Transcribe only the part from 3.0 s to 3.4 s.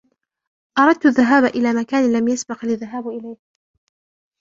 إليه.